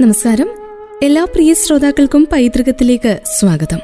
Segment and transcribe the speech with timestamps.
[0.00, 0.48] നമസ്കാരം.
[1.02, 3.78] എല്ലാ പ്രിയ ശ്രോതാക്കൾക്കും പൈതൃകത്തിലേക്ക് സ്വാഗതം.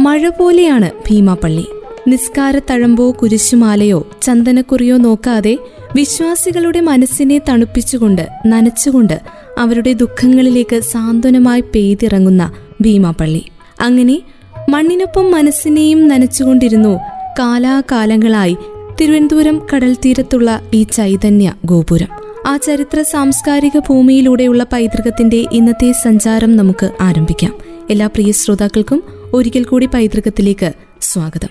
[0.00, 1.66] മഴ പോലെയാണ് ഭീമാപ്പള്ളി
[2.08, 5.58] നിസ്കാര തഴമ്പോ കുരിശുമാലയോ ചന്ദനക്കുറിയോ നോക്കാതെ
[5.94, 9.20] വിശ്വാസികളുടെ മനസ്സിനെ തണുപ്പിച്ചുകൊണ്ട് നനച്ചുകൊണ്ട്
[9.58, 13.44] അവരുടെ ദുഃഖങ്ങളിലേക്ക് സാന്ത്വനമായി പെയ്തിറങ്ങുന്ന ഭീമാപ്പള്ളി
[13.80, 14.22] അങ്ങനെ
[14.68, 16.98] മണ്ണിനൊപ്പം മനസ്സിനെയും നനച്ചുകൊണ്ടിരുന്നു
[17.38, 18.56] കാലാകാലങ്ങളായി
[19.00, 22.17] തിരുവനന്തപുരം കടൽ തീരത്തുള്ള ഈ ചൈതന്യ ഗോപുരം.
[22.48, 27.54] ആ ചരിത്ര സാംസ്കാരിക ഭൂമിയിലൂടെയുള്ള പൈതൃകത്തിന്റെ ഇന്നത്തെ സഞ്ചാരം നമുക്ക് ആരംഭിക്കാം.
[27.90, 29.02] എല്ലാ പ്രിയ ശ്രോതാക്കൾക്കും
[29.32, 31.48] ഒരിക്കൽ കൂടി പൈതൃകത്തിലേക്ക് സ്വാഗതം.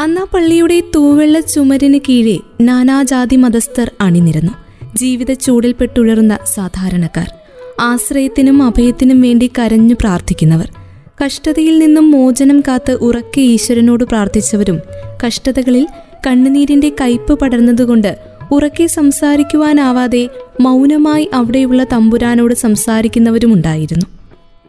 [0.00, 4.52] അന്നാ പള്ളിയുടെ തൂവെള്ള ചുമരിന് കീഴെ നാനാജാതി മതസ്ഥർ അണിനിരന്നു.
[4.94, 7.32] ജീവിത ചൂടിൽപ്പെട്ടുഴറുന്ന സാധാരണക്കാർ.
[7.80, 10.70] ആശ്രയത്തിനും അഭയത്തിനും വേണ്ടി കരഞ്ഞു പ്രാർത്ഥിക്കുന്നവർ.
[11.24, 14.80] കഷ്ടതയിൽ നിന്നും മോചനം കാത്ത് ഉറക്കെ ഈശ്വരനോട് പ്രാർത്ഥിച്ചവരും
[15.26, 15.88] കഷ്ടതകളിൽ
[16.26, 20.28] കണ്ണുനീരിന്റെ കയ്പ് പടർന്നതുകൊണ്ട് ഉറക്കെ സംസാരിക്കുവാനാവാതെ
[20.60, 24.06] മൗനമായി അവിടെയുള്ള തമ്പുരാനോട് സംസാരിക്കുന്നവരുമുണ്ടായിരുന്നു.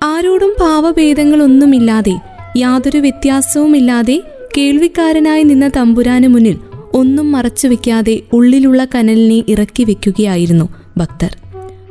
[0.04, 2.14] ആരോടും ഭാവഭേദങ്ങളൊന്നുമില്ലാതെ
[2.58, 4.24] യാതൊരു വ്യത്യാസവുമില്ലാതെ
[4.58, 6.58] കേൾവിക്കാരനായി നിന്ന തമ്പുരാന് മുന്നിൽ
[6.94, 11.38] ഒന്നും മറച്ചു മറച്ചുവെക്കാതെ ഉള്ളിലുള്ള കനലിനെ ഇറക്കി വെക്കുകയായിരുന്നു ഭക്തർ.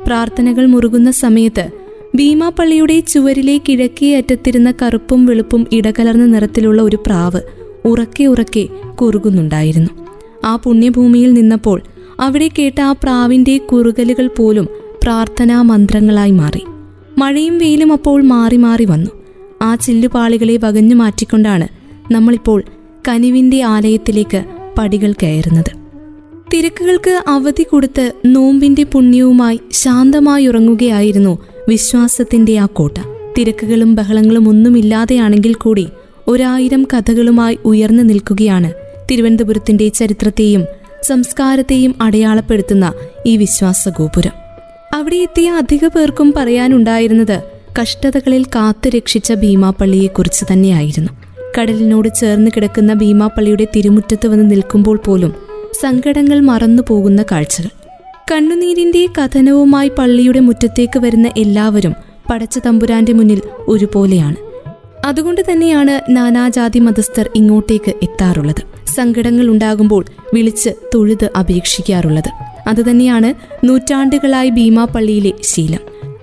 [0.03, 1.69] പ്രാർത്ഥനകൾ മുറുകുന്ന സമയത്ത്
[2.15, 7.41] ഭീമാപ്പള്ളിയുടെ ചുവരിലെ കിഴക്കേ അറ്റത്തിരുന്ന കറുപ്പും വെളുപ്പും ഇടകലർന്ന നിറത്തിലുള്ള ഒരു പ്രാവ്
[7.85, 8.67] ഉറക്കെ ഉറക്കെ
[9.01, 10.06] കുറുകുന്നുണ്ടായിരുന്നു.
[10.47, 11.81] ആ പുണ്യഭൂമിയിൽ നിന്നപ്പോൾ
[12.19, 14.67] അവിടെ കേട്ട ആ പ്രാവിന്റെ കുറുകലുകൾ പോലും
[15.03, 16.63] പ്രാർത്ഥനാ മന്ത്രങ്ങളായി മാറി.
[17.17, 19.11] മഴയും വെയിലും അപ്പോൾ മാറി മാറി വന്നു.
[19.61, 21.67] ആ ചില്ലുപാളികളെ വകഞ്ഞു മാറ്റിക്കൊണ്ടാണ്
[22.13, 22.63] നമ്മളിപ്പോൾ
[23.07, 24.45] കനിവിന്റെ ആലയത്തിലേക്ക്
[24.77, 25.71] പടികൾ കയറുന്നത്.
[26.53, 31.37] തിരക്കുകൾക്ക് അവധി കൊടുത്ത് നോമ്പിന്റെ പുണ്യവുമായി ശാന്തമായി ഉറങ്ങുകയായിരുന്നു
[31.69, 32.97] വിശ്വാസത്തിന്റെ ആ കോട്ട.
[33.37, 35.87] തിരക്കുകളും ബഹളങ്ങളും ഒന്നുമില്ലാതെയാണെങ്കിൽ കൂടി
[36.27, 38.71] ഒരായിരം കഥകളുമായി ഉയർന്നു നിൽക്കുകയാണ്
[39.11, 40.65] തിരുവനന്തപുരത്തിന്റെ ചരിത്രത്തെയും
[41.03, 42.93] സംസ്കാരത്തെയും അടയാളപ്പെടുത്തുന്ന
[43.25, 44.31] ഈ വിശ്വാസ ഗോപുരം
[44.93, 47.41] അവിടെ എത്തിയ അധിക പേർക്കും പറയാനുണ്ടായിരുന്നത്
[47.81, 51.11] കഷ്ടതകളിൽ കാത്തു രക്ഷിച്ച ഭീമാപ്പള്ളിയെക്കുറിച്ച് തന്നെയായിരുന്നു.
[51.59, 55.33] കടലിനോട് ചേർന്ന് കിടക്കുന്ന ഭീമാപ്പള്ളിയുടെ തിരുമുറ്റത്ത് വന്ന് നിൽക്കുമ്പോൾ പോലും
[55.81, 57.69] സങ്കടങ്ങൾ മറന്നു പോകുന്ന കാഴ്ചകൾ.
[58.31, 61.95] കണ്ണുനീരിന്റെ കഥനവുമായി പള്ളിയുടെ മുറ്റത്തേക്ക് വരുന്ന എല്ലാവരും
[62.29, 64.46] പടച്ച തമ്പുരാന്റെ മുന്നിൽ ഒരുപോലെയാണ്.
[65.07, 68.63] അതുകൊണ്ട് തന്നെയാണ് നാനാജാതി മതസ്ഥർ ഇങ്ങോട്ടേക്ക് എത്താറുള്ളത്.
[68.95, 72.29] സങ്കടങ്ങൾ ഉണ്ടാകുമ്പോൾ വിളിച്ച് തൊഴുത് അപേക്ഷിക്കാറുള്ളത്.
[72.67, 73.33] അതുതന്നെയാണ്
[73.65, 75.79] നൂറ്റാണ്ടുകളായി ഭീമാപ്പള്ളിയിലെ ശീലം.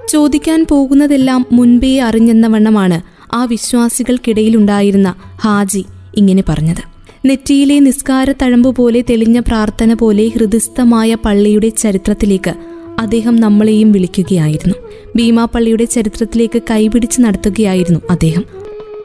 [0.08, 3.02] ചോദിക്കാൻ പോകുന്നതെല്ലാം മുൻപേ അറിഞ്ഞെന്ന വണ്ണമാണ്
[3.34, 5.84] ആ വിശ്വാസികൾക്കിടയിലുണ്ടായിരുന്ന ഹാജി
[6.16, 6.82] ഇങ്ങനെ പറഞ്ഞത്.
[7.26, 12.54] നെറ്റിയിലെ നിസ്കാര തഴമ്പ് പോലെ തെളിഞ്ഞ പ്രാർത്ഥന പോലെ ഹൃദയസ്ഥമായ പള്ളിയുടെ ചരിത്രത്തിലേക്ക്
[12.98, 14.74] അദ്ദേഹം നമ്മളെയും വിളിക്കുകയായിരുന്നു.
[15.16, 18.63] ഭീമാപള്ളിയുടെ ചരിത്രത്തിലേക്ക് കൈപിടിച്ച് നടത്തുകയായിരുന്നു അദ്ദേഹം.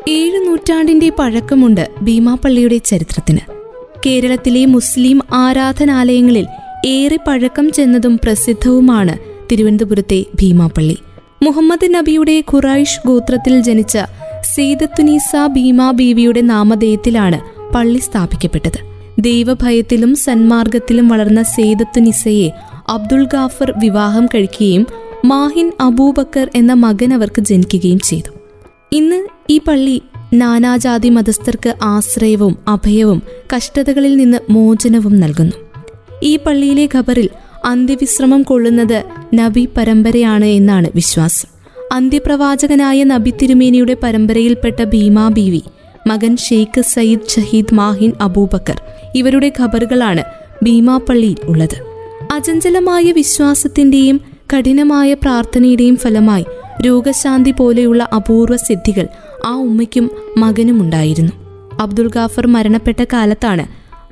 [0.09, 3.39] ഏഴ് നൂറ്റാണ്ടിന്റെ പഴക്കമുണ്ട് ഭീമാപ്പള്ളിയുടെ ചരിത്രത്തിന്.
[4.05, 6.45] കേരളത്തിലെ മുസ്ലിം ആരാധനാലയങ്ങളിൽ
[6.85, 9.17] ഏറെ പഴക്കം ചെന്നതും പ്രസിദ്ധവുമാണ്
[9.51, 10.97] തിരുവനന്തപുരത്തെ ഭീമാപ്പള്ളി
[11.43, 13.97] മുഹമ്മദ് നബിയുടെ ഖുറൈഷ് ഗോത്രത്തിൽ ജനിച്ച
[14.55, 17.39] സീതത്തുനീസ ഭീമാ ബീവിയുടെ നാമധേയത്തിലാണ്
[17.75, 18.79] പള്ളി സ്ഥാപിക്കപ്പെട്ടത്.
[19.19, 22.49] ദൈവഭയത്തിലും സന്മാർഗത്തിലും വളർന്ന സെയ്ദത്തുനിസയെ
[22.89, 24.87] അബ്ദുൾ ഗാഫർ വിവാഹം കഴിക്കുകയും
[25.25, 28.38] മാഹിൻ അബൂബക്കർ എന്ന മകൻ അവർക്ക് ജനിക്കുകയും ചെയ്തു.
[28.93, 30.01] ഇന്ന് ഈ പള്ളി
[30.33, 33.21] നാനാജാതി മതസ്ഥർക്ക് ആശ്രയവും അഭയവും
[33.55, 35.55] കഷ്ടതകളിൽ നിന്ന് മോചനവും നൽകുന്നു.
[36.23, 37.29] ഈ പള്ളിയിലെ ഖബറിൽ
[37.65, 41.49] അന്ത്യവിശ്രമം കൊള്ളുന്നത് നബി പരമ്പരയാണ് എന്നാണ് വിശ്വാസം.
[41.91, 45.61] അന്ത്യപ്രവാചകനായ നബി തിരുമേനിയുടെ പരമ്പരയിൽപ്പെട്ട ഭീമാ ബീവി
[46.07, 48.81] മകൻ ഷെയ്ഖ് സയ്യിദ് ഷഹീദ് മാഹിൻ അബൂബക്കർ
[49.15, 50.23] ഇവരുടെ ഖബറുകളാണ്
[50.63, 51.77] ഭീമാപ്പള്ളിയിൽ ഉള്ളത്.
[52.31, 54.21] അചഞ്ചലമായ വിശ്വാസത്തിന്റെയും
[54.53, 56.45] കഠിനമായ പ്രാർത്ഥനയുടെയും ഫലമായി
[56.85, 59.07] രോഗശാന്തി പോലെയുള്ള അപൂർവ സിദ്ധികൾ
[59.45, 61.31] ആ ഉമ്മയ്ക്കും മകനും ഉണ്ടായിരുന്നു
[61.79, 63.65] അബ്ദുൽ ഗാഫർ മരണപ്പെട്ട കാലത്താണ്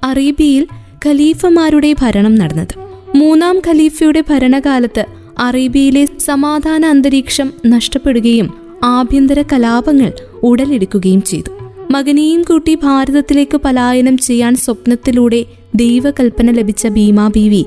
[0.04, 0.68] അറേബ്യയിൽ
[1.06, 2.74] ഖലീഫമാരുടെ ഭരണം നടന്നത്.
[3.16, 5.06] മൂന്നാം ഖലീഫയുടെ ഭരണകാലത്ത്
[5.40, 8.54] അറേബ്യയിലെ സമാധാന അന്തരീക്ഷം നഷ്ടപ്പെടുകയും
[8.84, 10.12] ആഭ്യന്തര കലാപങ്ങൾ
[10.44, 11.50] ഉടലെടുക്കുകയും ചെയ്തു.
[11.92, 15.46] മകനെയും കൂട്ടി ഭാരതത്തിലേക്ക് പലായനം ചെയ്യാൻ സ്വപ്നത്തിലൂടെ
[15.76, 17.66] ദൈവകൽപ്പന ലഭിച്ച ഭീമാ ബീവി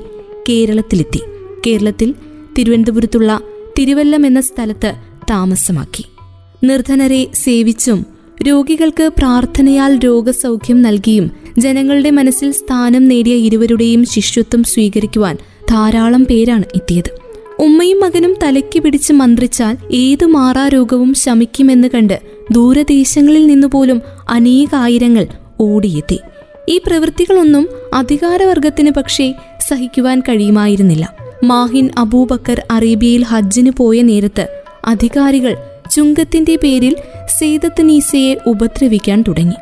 [0.49, 1.21] കേരളത്തിലെത്തി.
[1.67, 2.13] കേരളത്തിൽ
[2.57, 3.39] തിരുവനന്തപുരത്തുള്ള
[3.79, 4.93] തിരുവല്ലം എന്ന സ്ഥലത്ത്
[5.29, 6.05] താമസമാക്കി.
[6.63, 8.05] നിർധനരെ സേവിച്ചും
[8.47, 15.37] രോഗികൾക്ക് പ്രാർത്ഥനയാൽ രോഗസൗഖ്യം നൽകിയും ജനങ്ങളുടെ മനസ്സിൽ സ്ഥാനം നേടിയ ഇരുവരുടെയും ശിഷ്യത്വം സ്വീകരിക്കുവാൻ
[15.69, 17.11] ധാരാളം പേരാണ് എത്തിയത്.
[17.59, 22.21] ഉമ്മയും മകനും തലയ്ക്ക് പിടിച്ച് മന്ത്രിച്ചാൽ ഏതു മാറാരോഗവും ശമിക്കുമെന്ന് കണ്ട്
[22.51, 25.27] ദൂരദേശങ്ങളിൽ നിന്നുപോലും അനേകായിരങ്ങൾ
[25.59, 26.19] ഓടിയെത്തി.
[26.69, 29.33] ഈ പ്രവൃത്തികളൊന്നും അധികാരവർഗത്തിന് പക്ഷേ
[29.69, 31.30] സഹിക്കുവാൻ കഴിയുമായിരുന്നില്ല.
[31.43, 34.47] മാഹിൻ അബൂബക്കർ അറേബ്യയിൽ ഹജ്ജിന് പോയ നേരത്ത്
[34.85, 35.57] അധികാരികൾ
[35.91, 36.95] ചുങ്കത്തിന്റെ പേരിൽ
[37.39, 39.55] സെയ്ദത്ത് നീസയെ ഉപദ്രവിക്കാൻ തുടങ്ങി.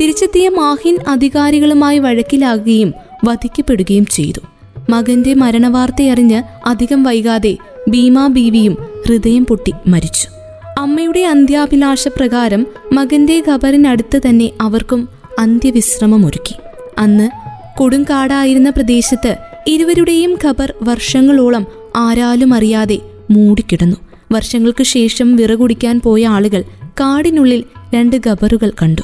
[0.00, 2.94] തിരിച്ചെത്തിയ മാഹിൻ അധികാരികളുമായി വഴക്കിലാകുകയും
[3.24, 4.40] വധിക്കപ്പെടുകയും ചെയ്തു.
[4.90, 7.56] മകന്റെ മരണവാർത്തയറിഞ്ഞ് അധികം വൈകാതെ
[7.88, 8.78] ഭീമാ ബീവിയും
[9.08, 10.28] ഹൃദയം പൊട്ടി മരിച്ചു.
[10.78, 16.54] അമ്മയുടെ അന്ത്യാഭിലാഷ പ്രകാരം മകന്റെ ഖബറിനടുത്ത് തന്നെ അവർക്കും അന്ത്യവിശ്രമമൊരുക്കി.
[16.98, 17.30] അന്ന്
[17.78, 19.36] കൊടുങ്കാടായിരുന്ന പ്രദേശത്ത്
[19.66, 21.66] ഇരുവരുടെയും ഖബർ വർഷങ്ങളോളം
[21.96, 22.98] ആരാലും അറിയാതെ
[23.30, 23.96] മൂടിക്കിടന്നു.
[24.32, 27.64] വർഷങ്ങൾക്ക് ശേഷം വിറകുടിക്കാൻ പോയ ആളുകൾ കാടിനുള്ളിൽ
[27.94, 29.02] രണ്ട് ഖബറുകൾ കണ്ടു.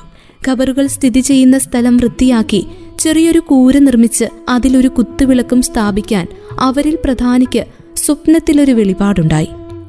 [0.49, 2.67] ഖബറുകൾ സ്ഥിതി ചെയ്യുന്ന സ്ഥലം വൃത്തിയാക്കി
[2.99, 6.27] ചെറിയൊരു കൂര നിർമ്മിച്ച് അതിലൊരു കുത്തുവിളക്കും സ്ഥാപിക്കാൻ
[6.61, 7.67] അവരിൽ പ്രധാനിക്ക്
[7.97, 9.49] സ്വപ്നത്തിലൊരു വെളിപാടുണ്ടായി.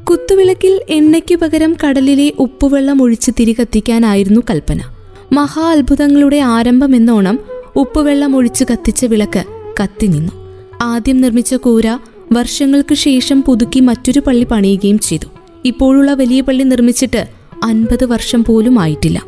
[0.09, 4.81] കുത്തുവിളക്കിൽ എണ്ണയ്ക്ക് പകരം കടലിലെ ഉപ്പുവെള്ളം ഒഴിച്ച് തിരികത്തിക്കാനായിരുന്നു കൽപ്പന.
[5.31, 7.39] മഹാ അത്ഭുതങ്ങളുടെ ആരംഭമെന്നോണം
[7.75, 9.43] ഉപ്പുവെള്ളം ഒഴിച്ച് കത്തിച്ച വിളക്ക്
[9.83, 10.42] കത്തി നിന്നു
[10.81, 11.87] ആദ്യം നിർമ്മിച്ച കൂര
[12.31, 15.25] വർഷങ്ങൾക്ക് ശേഷം പുതുക്കി മറ്റൊരു പള്ളി പണിയുകയും ചെയ്തു.
[15.65, 17.27] ഇപ്പോഴുള്ള വലിയ പള്ളി നിർമ്മിച്ചിട്ട്
[17.63, 19.25] അൻപത് വർഷം പോലും ആയിട്ടില്ല.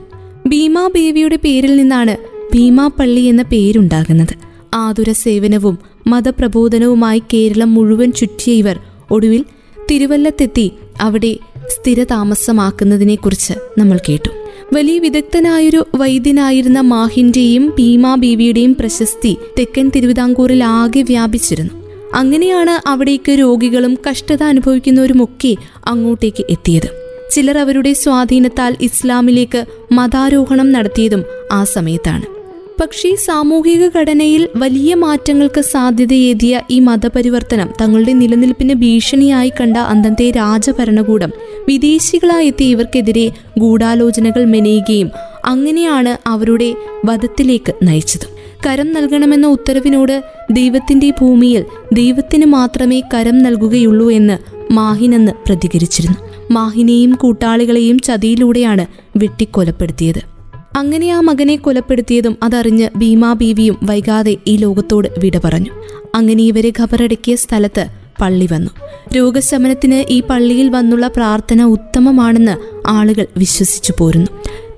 [0.47, 2.18] ഭീമാ ബേവിയുടെ പേരിൽ നിന്നാണ്
[2.53, 4.36] ഭീമാ പള്ളി എന്ന പേരുണ്ടാകുന്നത്.
[4.74, 5.77] ആതുര സേവനവും
[6.07, 8.80] മതപ്രബോധനവുമായി കേരളം മുഴുവൻ ചുറ്റിയ ഇവർ
[9.12, 9.45] ഒടുവിൽ
[9.91, 10.71] തിരുവല്ലത്തെത്തി
[11.01, 11.38] അവിടെ
[11.68, 14.44] സ്ഥിരതാമസമാക്കുന്നതിനെക്കുറിച്ച് നമ്മൾ കേട്ടു.
[14.73, 21.71] വലിയ വിദഗ്ധനായൊരു വൈദ്യനായിരുന്ന മാഹിന്റെയും ഭീമാ ബീവിയുടെയും പ്രശസ്തി തെക്കൻ തിരുവിതാംകൂറിൽ ആകെ വ്യാപിച്ചിരുന്നു.
[22.13, 27.06] അങ്ങനെയാണ് അവിടേക്ക് രോഗികളും കഷ്ടത അനുഭവിക്കുന്നവരുമൊക്കെ അങ്ങോട്ടേക്ക് എത്തിയത്.
[27.31, 32.35] ചിലർ അവരുടെ സ്വാധീനത്താൽ ഇസ്ലാമിലേക്ക് മതാരോഹണം നടത്തിയതും ആ സമയത്താണ്.
[32.81, 41.31] പക്ഷേ സാമൂഹിക ഘടനയിൽ വലിയ മാറ്റങ്ങൾക്ക് സാധ്യതയേതിയ ഈ മതപരിവർത്തനം തങ്ങളുടെ നിലനിൽപ്പിന് ഭീഷണിയായി കണ്ട അന്നത്തെ രാജഭരണകൂടം
[41.68, 45.12] വിദേശികളായെത്തിയ ഇവർക്കെതിരെ ഗൂഢാലോചനകൾ മെനയുകയും
[45.45, 46.75] അങ്ങനെയാണ് അവരുടെ
[47.06, 48.27] വധത്തിലേക്ക് നയിച്ചത്.
[48.66, 54.38] കരം നൽകണമെന്ന ഉത്തരവിനോട് ദൈവത്തിന്റെ ഭൂമിയിൽ ദൈവത്തിന് മാത്രമേ കരം നൽകുകയുള്ളൂ എന്ന്
[54.74, 56.18] മാഹിനെന്ന് പ്രതികരിച്ചിരുന്നു.
[56.51, 58.86] മാഹിനെയും കൂട്ടാളികളെയും ചതിയിലൂടെയാണ്
[59.18, 60.35] വെട്ടിക്കൊലപ്പെടുത്തിയത്.
[60.75, 65.72] അങ്ങനെ ആ മകനെ കൊലപ്പെടുത്തിയതും അതറിഞ്ഞ് ഭീമാ ബീവിയും വൈകാതെ ഈ ലോകത്തോട് വിട പറഞ്ഞു.
[66.16, 67.88] അങ്ങനെ ഇവരെ ഖബറടക്കിയ സ്ഥലത്ത്
[68.22, 68.72] പള്ളി വന്നു.
[69.16, 74.27] രോഗശമനത്തിന് ഈ പള്ളിയിൽ വന്നുള്ള പ്രാർത്ഥന ഉത്തമമാണെന്ന് ആളുകൾ വിശ്വസിച്ചു പോരുന്നു.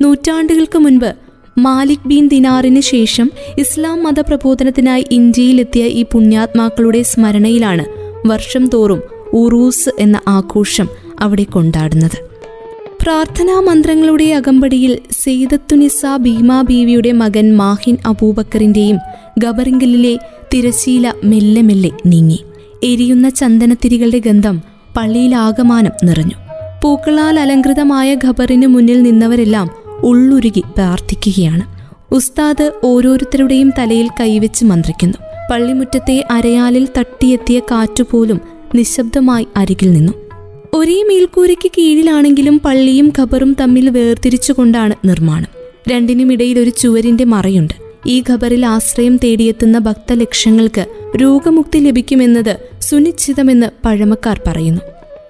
[0.01, 1.15] നൂറ്റാണ്ടുകൾക്ക് മുൻപ്
[1.57, 7.85] മാലിക് ബീൻ ദിനാറിന് ശേഷം ഇസ്ലാം മതപ്രബോധനത്തിനായി ഇന്ത്യയിലെത്തിയ ഈ പുണ്യാത്മാക്കളുടെ സ്മരണയിലാണ്
[8.27, 9.01] വർഷം തോറും
[9.33, 10.87] ഉറൂസ് എന്ന ആഘോഷം
[11.19, 12.26] അവിടെ കൊണ്ടാടുന്നത്.
[13.07, 18.97] പ്രാർത്ഥനാ മന്ത്രങ്ങളുടെ അകമ്പടിയിൽ സെയ്ദത്തുനിസ ഭീമാ ബീവിയുടെ മകൻ മാഹിൻ അബൂബക്കറിന്റെയും
[19.37, 20.17] ഗബറിംഗലിലെ
[20.53, 22.43] തിരശീല മെല്ലെ മെല്ലെ നീങ്ങി.
[22.83, 24.61] എരിയുന്ന ചന്ദനത്തിരികളുടെ ഗന്ധം
[24.97, 26.35] പള്ളിയിലാകമാനം നിറഞ്ഞു.
[26.83, 29.69] പൂക്കളാൽ അലങ്കൃതമായ ഖബറിന് മുന്നിൽ നിന്നവരെല്ലാം
[30.03, 31.61] ഉള്ളുരുകി പ്രാർത്ഥിക്കുകയാണ്.
[32.13, 35.17] ഉസ്താദ് ഓരോരുത്തരുടെയും തലയിൽ കൈവച്ച് മന്ത്രിക്കുന്നു.
[35.51, 38.41] പള്ളിമുറ്റത്തെ അരയാലിൽ തട്ടിയെത്തിയ കാറ്റുപോലും
[38.75, 40.26] നിശബ്ദമായി അരികിൽ നിന്നു.
[40.73, 45.47] ഒരേ മേൽക്കൂരയ്ക്ക് കീഴിലാണെങ്കിലും പള്ളിയും ഖബറും തമ്മിൽ വേർതിരിച്ചുകൊണ്ടാണ് നിർമ്മാണം.
[45.89, 47.73] രണ്ടിനുമിടയിൽ ഒരു ചുവരിന്റെ മറയുണ്ട്.
[48.07, 50.85] ഈ ഖബറിൽ ആശ്രയം തേടിയെത്തുന്ന ഭക്തലക്ഷങ്ങൾക്ക്
[51.21, 54.81] രോഗമുക്തി ലഭിക്കുമെന്നത് സുനിശ്ചിതമെന്ന് പഴമക്കാർ പറയുന്നു.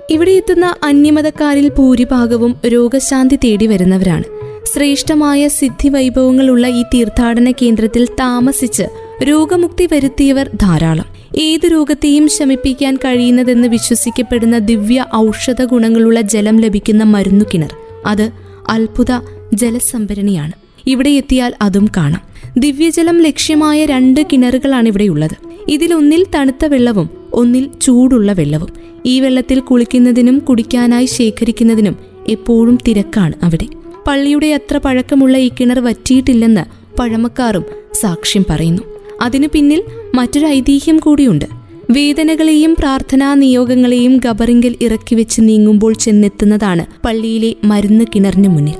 [0.09, 4.23] ഇവിടെ എത്തുന്ന അന്യമതക്കാരിൽ ഭൂരിഭാഗവും രോഗശാന്തി തേടി വരുന്നവരാണ്
[4.65, 8.83] ശ്രേഷ്ഠമായ സിദ്ധി വൈഭവങ്ങളുള്ള ഈ തീർത്ഥാടന കേന്ദ്രത്തിൽ താമസിച്ച്
[9.23, 11.16] രോഗമുക്തി വരുത്തിയവർ ധാരാളം.
[11.35, 17.75] ഏത് രോഗത്തെയും ശമിപ്പിക്കാൻ കഴിയുന്നതെന്ന് വിശ്വസിക്കപ്പെടുന്ന ദിവ്യ ഔഷധ ഗുണങ്ങളുള്ള ജലം ലഭിക്കുന്ന മരുന്നു കിണർ.
[18.05, 18.31] അത്
[18.69, 19.11] അത്ഭുത
[19.53, 20.51] ജലസംഭരണിയാണ്.
[20.87, 22.21] ഇവിടെ എത്തിയാൽ അതും കാണാം.
[22.59, 25.35] ദിവ്യജലം ലക്ഷ്യമായ രണ്ട് കിണറുകളാണ് ഇവിടെയുള്ളത്
[25.67, 28.69] ഇതിലൊന്നിൽ തണുത്ത വെള്ളവും ഒന്നിൽ ചൂടുള്ള വെള്ളവും.
[29.05, 33.67] ഈ വെള്ളത്തിൽ കുളിക്കുന്നതിനും കുടിക്കാനായി ശേഖരിക്കുന്നതിനും എപ്പോഴും തിരക്കാണ് അവിടെ.
[34.07, 36.61] പള്ളിയുടെ അത്ര പഴക്കമുള്ള ഈ കിണർ വറ്റിയിട്ടില്ലെന്ന്
[36.99, 38.96] പഴമക്കാരും സാക്ഷ്യം പറയുന്നു.
[39.21, 39.83] അതിനു പിന്നിൽ
[40.15, 41.45] മറ്റൊരു ഐതിഹ്യം കൂടിയുണ്ട്.
[41.89, 48.75] വേദനകളെയും പ്രാർത്ഥനാ നിയോഗങ്ങളെയും ഗബറിങ്കിൽ ഇറക്കി വെച്ച് നീങ്ങുമ്പോൾ ചെന്നെത്തുന്നതാണ് പള്ളിയിലെ മരുന്ന് കിണറിന് മുന്നിൽ.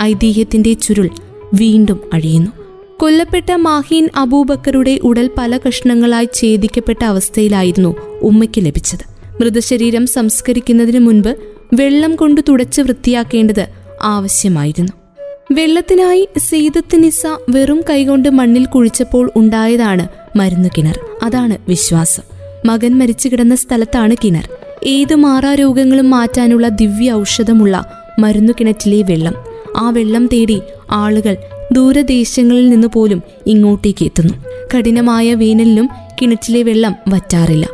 [0.00, 1.10] ഐതിഹ്യത്തിന്റെ ചുരുൾ
[1.54, 2.50] വീണ്ടും അഴിയുന്നു.
[2.96, 9.12] കൊല്ലപ്പെട്ട മാഹീൻ അബൂബക്കറുടെ ഉടൽ പല കഷ്ണങ്ങളായി ഛേദിക്കപ്പെട്ട അവസ്ഥയിലായിരുന്നു ഉമ്മയ്ക്ക് ലഭിച്ചത്.
[9.40, 11.36] മൃതശരീരം സംസ്കരിക്കുന്നതിന് മുൻപ്
[11.72, 13.66] വെള്ളം കൊണ്ട് തുടച്ച് വൃത്തിയാക്കേണ്ടത്
[14.02, 15.01] ആവശ്യമായിരുന്നു.
[15.50, 21.00] വെള്ളത്തിനായി സീതത്തിനിസ വെറും കൈകൊണ്ട് മണ്ണിൽ കുഴിച്ചപ്പോൾ ഉണ്ടായതാണ് മരുന്നു കിണർ.
[21.22, 22.22] അതാണ് വിശ്വാസം.
[22.64, 24.48] മകൻ മരിച്ചു കിടന്ന സ്ഥലത്താണ് കിണർ.
[24.86, 27.84] ഏത് മാറാരോഗങ്ങളും മാറ്റാനുള്ള ദിവ്യ ഔഷധമുള്ള
[28.18, 29.34] മരുന്നു കിണറ്റിലെ വെള്ളം.
[29.76, 31.36] ആ വെള്ളം തേടി ആളുകൾ
[31.72, 34.34] ദൂരദേശങ്ങളിൽ നിന്ന് പോലും ഇങ്ങോട്ടേക്ക് എത്തുന്നു.
[34.74, 35.88] കഠിനമായ വേനലിലും
[36.22, 37.68] കിണറ്റിലെ വെള്ളം വറ്റാറില്ല.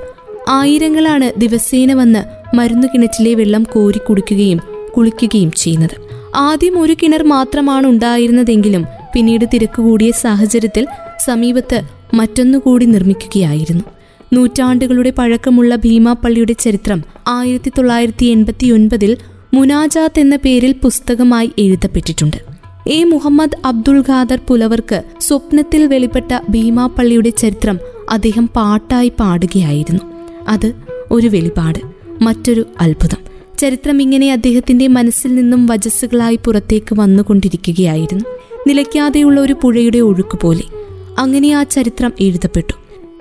[0.48, 2.25] ആയിരങ്ങളാണ് ദിവസേന വന്ന്
[2.56, 4.60] മരുന്നു കിണറ്റിലെ വെള്ളം കോരി കുടിക്കുകയും
[4.96, 6.07] കുളിക്കുകയും ചെയ്യുന്നത്.
[6.35, 10.87] ആദ്യം ഒരു കിണർ മാത്രമാണ് ഉണ്ടായിരുന്നതെങ്കിലും പിന്നീട് തിരക്കുകൂടിയ സാഹചര്യത്തിൽ
[11.25, 11.82] സമീപത്ത്
[12.14, 13.85] മറ്റൊന്നുകൂടി നിർമ്മിക്കുകയായിരുന്നു.
[14.32, 19.16] നൂറ്റാണ്ടുകളുടെ പഴക്കമുള്ള ഭീമാപ്പള്ളിയുടെ ചരിത്രം ആയിരത്തി തൊള്ളായിരത്തി എൺപത്തി ഒൻപതിൽ
[19.54, 22.37] മുനാജാത്ത് എന്ന പേരിൽ പുസ്തകമായി എഴുതപ്പെട്ടിട്ടുണ്ട്.
[22.88, 23.04] എ.
[23.04, 27.78] മുഹമ്മദ് അബ്ദുൾ ഖാദർ പുലവർക്ക് സ്വപ്നത്തിൽ വെളിപ്പെട്ട ഭീമാപ്പള്ളിയുടെ ചരിത്രം
[28.11, 30.02] അദ്ദേഹം പാട്ടായി പാടുകയായിരുന്നു.
[30.49, 30.73] അത്
[31.11, 31.78] ഒരു വെളിപാട്
[32.23, 33.27] മറ്റൊരു അത്ഭുതം.
[33.58, 38.24] ചരിത്രം ഇങ്ങനെ അദ്ദേഹത്തിന്റെ മനസ്സിൽ നിന്നും വജസ്സുകളായി പുറത്തേക്ക് വന്നുകൊണ്ടിരിക്കുകയായിരുന്നു.
[38.66, 40.62] നിലയ്ക്കാതെയുള്ള ഒരു പുഴയുടെ ഒഴുക്ക് പോലെ.
[41.18, 42.74] അങ്ങനെ ആ ചരിത്രം എഴുതപ്പെട്ടു.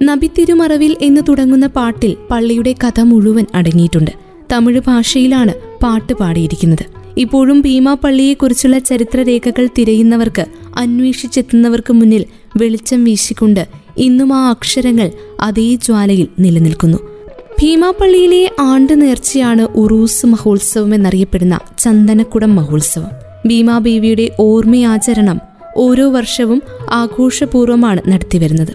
[0.04, 4.12] നബി തിരുമറവിൽ എന്ന് തുടങ്ങുന്ന പാട്ടിൽ പള്ളിയുടെ കഥ മുഴുവൻ അടങ്ങിയിട്ടുണ്ട്.
[4.52, 5.54] തമിഴ് ഭാഷയിലാണ്
[5.84, 6.86] പാട്ട് പാടിയിരിക്കുന്നത്.
[7.18, 12.26] ഇപ്പോഴും ഭീമാ പള്ളിയെക്കുറിച്ചുള്ള ചരിത്രരേഖകൾ തിരയുന്നവർക്ക് അന്വേഷിച്ചെത്തുന്നവർക്ക് മുന്നിൽ
[12.58, 13.68] വെളിച്ചം വീശിക്കൊണ്ട്
[13.98, 17.17] ഇന്നും ആ അക്ഷരങ്ങൾ അതേ ജ്വാലയിൽ നിലനിൽക്കുന്നു.
[17.62, 23.08] ഭീമാപ്പള്ളിയിലെ ആണ്ട് നേർച്ചയാണ് ഉറൂസ് മഹോത്സവം എന്നറിയപ്പെടുന്ന ചന്ദനക്കുടം മഹോത്സവം.
[23.46, 25.42] ഭീമാബേവിയുടെ ഓർമ്മയാചരണം
[25.78, 28.74] ഓരോ വർഷവും ആഘോഷപൂർവമാണ് നടത്തിവരുന്നത്.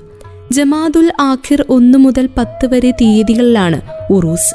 [0.53, 4.55] ജമാദുൽ ആഖിർ ഒന്നു മുതൽ പത്ത് വരെ തീയതികളിലാണ് ഉറൂസ്.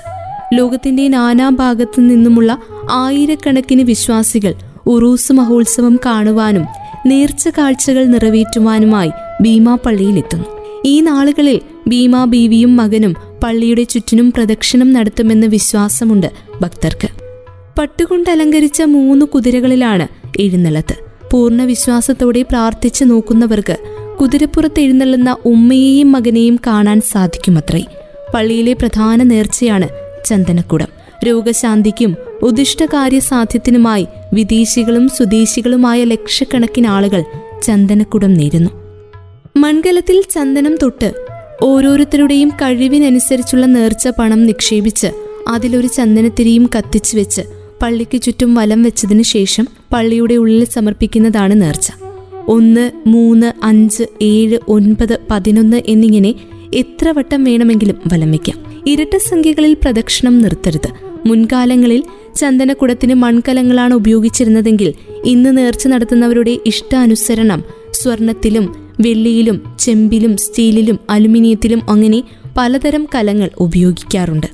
[0.53, 2.57] ലോകത്തിന്റെ നാനാഭാഗത്തു നിന്നുമുള്ള
[2.91, 4.53] ആയിരക്കണക്കിന് വിശ്വാസികൾ
[4.87, 6.65] ഉറൂസ് മഹോത്സവം കാണുവാനും
[7.05, 10.45] നേർച്ച കാഴ്ചകൾ നിറവേറ്റുവാനുമായി ഭീമാപ്പള്ളിയിലെത്തുന്നു
[10.85, 17.07] ഈ നാളുകളിൽ ഭീമാ ബീവിയും മകനും പള്ളിയുടെ ചുറ്റിനും പ്രദക്ഷിണം നടത്തുമെന്ന് വിശ്വാസമുണ്ട് ഭക്തർക്ക്.
[17.79, 20.07] പട്ടുകൊണ്ട് അലങ്കരിച്ച മൂന്ന് കുതിരകളിലാണ്
[20.39, 20.95] എഴുന്നള്ളത്ത്.
[21.31, 23.77] പൂർണ വിശ്വാസത്തോടെ പ്രാർത്ഥിച്ചു നോക്കുന്നവർക്ക്
[24.21, 27.83] കുതിരപ്പുറത്ത് എഴുന്നള്ളുന്ന ഉമ്മയെയും മകനെയും കാണാൻ സാധിക്കുമത്രേ.
[28.33, 29.89] പള്ളിയിലെ പ്രധാന നേർച്ചയാണ്
[30.25, 30.87] ചന്ദനക്കുടം.
[31.27, 37.23] രോഗശാന്തിക്കും ഉദിഷ്ടകാര്യസാധ്യത്തിനുമായി വിദേശികളും സ്വദേശികളുമായ ലക്ഷക്കണക്കിന് ആളുകൾ
[37.63, 38.69] ചന്ദനക്കുടം നേരുന്നു.
[39.57, 41.26] മൺകലത്തിൽ ചന്ദനം തൊട്ട്
[41.63, 45.07] ഓരോരുത്തരുടെയും കഴിവിനനുസരിച്ചുള്ള നേർച്ച പണം നിക്ഷേപിച്ച്
[45.47, 47.41] അതിലൊരു ചന്ദനത്തിരിയും കത്തിച്ചു വെച്ച്
[47.81, 51.91] പള്ളിക്ക് ചുറ്റും വലം വെച്ചതിനു ശേഷം പള്ളിയുടെ ഉള്ളിൽ സമർപ്പിക്കുന്നതാണ് നേർച്ച.
[52.47, 56.35] ഒന്ന് മൂന്ന് അഞ്ച് ഏഴ് ഒൻപത് പതിനൊന്ന് എന്നിങ്ങനെ
[56.73, 60.89] എത്ര വട്ടം വേണമെങ്കിലും വലം വയ്ക്കാം ഇരട്ട സംഖ്യകളിൽ പ്രദക്ഷിണം നിർത്തരുത്.
[61.25, 62.03] മുൻകാലങ്ങളിൽ
[62.35, 64.93] ചന്ദനക്കുടത്തിന് മൺകലങ്ങളാണ് ഉപയോഗിച്ചിരുന്നതെങ്കിൽ
[65.25, 72.23] ഇന്ന് നേർച്ച നടത്തുന്നവരുടെ ഇഷ്ടാനുസരണം സ്വർണത്തിലും വെള്ളിയിലും ചെമ്പിലും സ്റ്റീലിലും അലുമിനിയത്തിലും അങ്ങനെ
[72.57, 74.47] പലതരം കലങ്ങൾ ഉപയോഗിക്കാറുണ്ട്.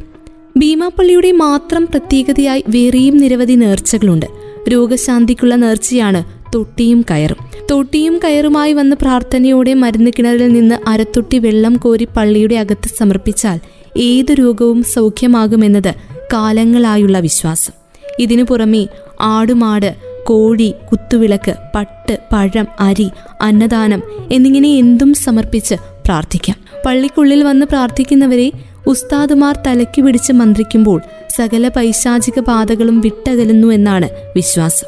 [0.58, 4.26] ഭീമാപ്പള്ളിയുടെ മാത്രം പ്രത്യേകതയായി വേറെയും നിരവധി നേർച്ചകളുണ്ട്.
[4.70, 6.24] രോഗശാന്തിക്കുള്ള നേർച്ചയാണ്
[6.56, 7.38] തൊട്ടിയും കയറും.
[7.72, 13.60] തൊട്ടിയും കയറുമായി വന്ന പ്രാർത്ഥനയോടെ മരുന്ന് കിണറിൽ നിന്ന് അരത്തൊട്ടി വെള്ളം കോരി പള്ളിയുടെ അകത്ത് സമർപ്പിച്ചാൽ
[13.98, 15.94] ഏത് രോഗവും സൗഖ്യമാകുമെന്നത്
[16.34, 17.74] കാലങ്ങളായുള്ള വിശ്വാസം.
[18.20, 18.88] ഇതിനു പുറമെ
[19.22, 19.96] ആടുമാട്
[20.28, 23.12] കോഴി കുത്തുവിളക്ക് പട്ട് പഴം അരി
[23.42, 25.76] അന്നദാനം എന്നിങ്ങനെ എന്തും സമർപ്പിച്ച്
[26.06, 26.56] പ്രാർത്ഥിക്കാം.
[26.86, 28.52] പള്ളിക്കുള്ളിൽ വന്ന് പ്രാർത്ഥിക്കുന്നവരെ
[28.88, 34.88] ഉസ്താദുമാർ തലയ്ക്ക് പിടിച്ച് മന്ത്രിക്കുമ്പോൾ സകല പൈശാചിക ബാധകളും വിട്ടകലുന്നു എന്നാണ് വിശ്വാസം.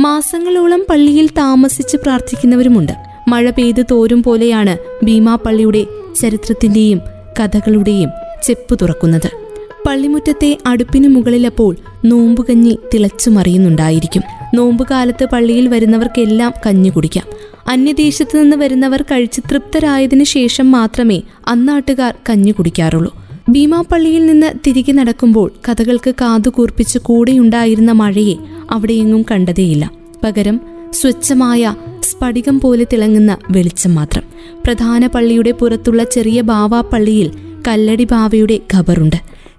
[0.00, 2.92] മാസങ്ങളോളം പള്ളിയിൽ താമസിച്ച് പ്രാർത്ഥിക്കുന്നവരുമുണ്ട്.
[3.28, 5.84] മഴ പെയ്ത് തോരും പോലെയാണ് ഭീമാപ്പള്ളിയുടെ
[6.20, 7.00] ചരിത്രത്തിന്റെയും
[7.40, 8.10] കഥകളുടെയും
[8.42, 9.30] ചെപ്പ് തുറക്കുന്നത്.
[9.86, 14.22] പള്ളിമുറ്റത്തെ അടുപ്പിന് മുകളിലപ്പോൾ നോമ്പുകഞ്ഞി തിളച്ചു മറിയുന്നുണ്ടായിരിക്കും
[14.54, 17.26] നോമ്പുകാലത്ത് പള്ളിയിൽ വരുന്നവർക്കെല്ലാം കഞ്ഞി കുടിക്കാം.
[17.68, 23.16] അന്യദേശത്ത് നിന്ന് വരുന്നവർ കഴിച്ച് തൃപ്തരായതിനു ശേഷം മാത്രമേ അന്നാട്ടുകാർ കഞ്ഞി കുടിക്കാറുള്ളൂ.
[23.48, 28.34] ഭീമാപ്പള്ളിയിൽ നിന്ന് തിരികെ നടക്കുമ്പോൾ കഥകൾക്ക് കാതുകൂർപ്പിച്ച് കൂടെയുണ്ടായിരുന്ന മഴയെ
[28.70, 29.90] അവിടെയെങ്ങും കണ്ടതേയില്ല.
[30.24, 30.60] പകരം
[30.92, 34.22] സ്വച്ഛമായ സ്ഫടികം പോലെ തിളങ്ങുന്ന വെളിച്ചം മാത്രം.
[34.64, 37.30] പ്രധാന പള്ളിയുടെ പുറത്തുള്ള ചെറിയ ബാവാപ്പള്ളിയിൽ
[37.68, 39.16] കല്ലടി ബാവയുടെ ഖബറുണ്ട്.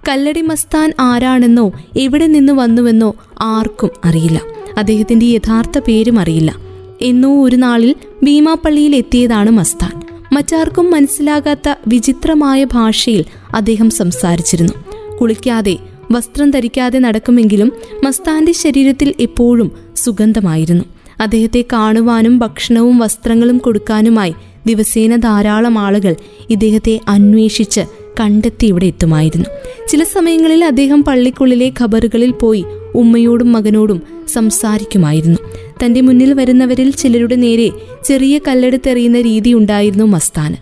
[0.08, 4.40] കല്ലടി മസ്താൻ ആരാണെന്നോ എവിടെ നിന്ന് വന്നുവെന്നോ ആർക്കും അറിയില്ല.
[4.78, 6.56] അദ്ദേഹത്തിന്റെ യഥാർത്ഥ പേരും അറിയില്ല.
[7.00, 10.02] എന്നോ ഒരു നാളിൽ ഭീമാപ്പള്ളിയിൽ എത്തിയതാണ് മസ്താൻ.
[10.32, 13.24] മറ്റാർക്കും മനസ്സിലാകാത്ത വിചിത്രമായ ഭാഷയിൽ
[13.54, 14.72] അദ്ദേഹം സംസാരിച്ചിരുന്നു.
[15.20, 15.78] കുളിക്കാതെ
[16.10, 17.72] വസ്ത്രം ധരിക്കാതെ നടക്കുമെങ്കിലും
[18.04, 20.84] മസ്താന്റെ ശരീരത്തിൽ എപ്പോഴും സുഗന്ധമായിരുന്നു.
[21.20, 24.34] അദ്ദേഹത്തെ കാണുവാനും ഭക്ഷണവും വസ്ത്രങ്ങളും കൊടുക്കാനുമായി
[24.66, 26.14] ദിവസേന ധാരാളം ആളുകൾ
[26.50, 27.80] ഇദ്ദേഹത്തെ അന്വേഷിച്ച്
[28.20, 29.46] കണ്ടെത്തി ഇവിടെ എത്തുമായിരുന്നു.
[29.88, 35.38] ചില സമയങ്ങളിൽ അദ്ദേഹം പള്ളിക്കുള്ളിലെ ഖബറുകളിൽ പോയി ഉമ്മയോടും മകനോടും സംസാരിക്കുമായിരുന്നു.
[35.84, 37.70] തന്റെ മുന്നിൽ വരുന്നവരിൽ ചിലരുടെ നേരെ
[38.04, 40.56] ചെറിയ കല്ലെടുത്തെറിയുന്ന രീതി ഉണ്ടായിരുന്നു മസ്താന്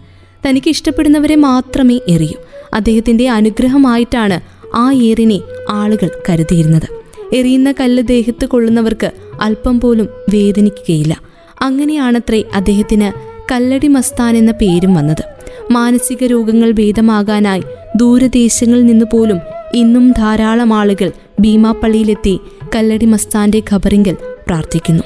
[0.48, 2.38] തനിക്ക് ഇഷ്ടപ്പെടുന്നവരെ മാത്രമേ എറിയൂ.
[2.74, 4.40] അദ്ദേഹത്തിന്റെ അനുഗ്രഹമായിട്ടാണ്
[4.74, 6.88] ആ ഏറിനെ ആളുകൾ കരുതിയിരുന്നത്.
[7.34, 9.10] എറിയുന്ന കല്ല് ദേഹത്ത് കൊള്ളുന്നവർക്ക്
[9.40, 11.20] അല്പം പോലും വേദനിക്കുകയില്ല.
[11.62, 15.35] അങ്ങനെയാണത്രേ അദ്ദേഹത്തിന് കല്ലടി മസ്താൻ എന്ന പേരും വന്നത്.
[15.70, 17.62] മാനസിക രോഗങ്ങൾ ഭേദമാകാനായി
[17.96, 19.38] ദൂരദേശങ്ങളിൽ നിന്ന് പോലും
[19.74, 22.40] ഇന്നും ധാരാളം ആളുകൾ ഭീമാപ്പള്ളിയിലെത്തി
[22.76, 25.02] കല്ലടി മസ്താന്റെ ഖബറിങ്കൽ പ്രാർത്ഥിക്കുന്നു.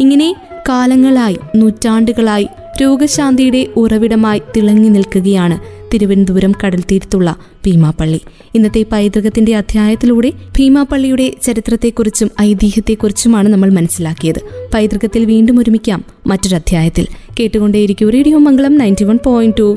[0.00, 0.36] ഇങ്ങനെ
[0.68, 2.48] കാലങ്ങളായി നൂറ്റാണ്ടുകളായി
[2.82, 5.58] രോഗശാന്തിയുടെ ഉറവിടമായി തിളങ്ങി നിൽക്കുകയാണ്
[5.94, 8.20] തിരുവനന്തപുരം കടൽ തീരത്തുള്ള ഭീമാപ്പള്ളി.
[8.54, 14.40] ഇന്നത്തെ പൈതൃകത്തിന്റെ അധ്യായത്തിലൂടെ ഭീമാപ്പള്ളിയുടെ ചരിത്രത്തെക്കുറിച്ചും ഐതിഹ്യത്തെക്കുറിച്ചുമാണ് നമ്മൾ മനസ്സിലാക്കിയത്.
[14.74, 17.06] പൈതൃകത്തിൽ വീണ്ടും ഒരുമിക്കാം മറ്റൊരു അധ്യായത്തിൽ
[17.40, 19.76] കേട്ടുകൊണ്ടേയിരിക്കും radio Mangalam ninety one point two.